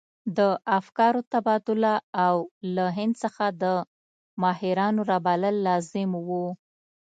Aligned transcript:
د 0.37 0.39
افکارو 0.79 1.21
تبادله 1.33 1.93
او 2.25 2.35
له 2.75 2.85
هند 2.97 3.13
څخه 3.23 3.45
د 3.61 3.63
ماهرانو 4.41 4.99
رابلل 5.11 5.55
لازم 5.67 6.11
وو. 6.27 6.47